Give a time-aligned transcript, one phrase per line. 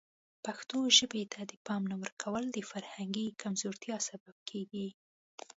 [0.45, 4.87] پښتو ژبې ته د پام نه ورکول د فرهنګي کمزورتیا سبب کیږي.